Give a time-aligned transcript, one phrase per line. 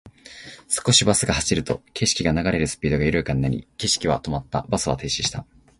[0.67, 4.65] 少しバスが走ると、景色が流れるスピードが緩やかになり、景色は止まった。
[4.67, 5.45] バスは停止した。